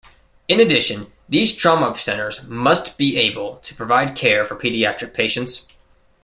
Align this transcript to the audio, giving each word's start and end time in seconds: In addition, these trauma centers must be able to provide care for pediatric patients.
In 0.47 0.59
addition, 0.59 1.11
these 1.29 1.55
trauma 1.55 1.95
centers 1.95 2.41
must 2.45 2.97
be 2.97 3.17
able 3.17 3.57
to 3.57 3.75
provide 3.75 4.15
care 4.15 4.43
for 4.43 4.55
pediatric 4.55 5.13
patients. 5.13 5.67